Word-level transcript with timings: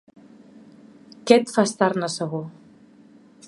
Què 1.27 1.37
et 1.41 1.53
fa 1.57 1.67
estar-ne 1.69 2.11
segur? 2.17 2.43